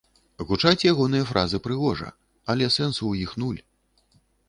[0.51, 2.09] Гучаць ягоныя фразы прыгожа,
[2.55, 3.63] але сэнсу ў іх нуль.